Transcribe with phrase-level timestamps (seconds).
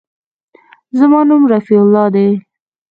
[0.99, 2.29] زما نوم رفيع الله دى.